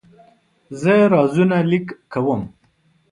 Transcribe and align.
زه 0.81 0.93
روزانه 1.13 1.59
لیک 1.69 1.87
کوم. 2.11 2.41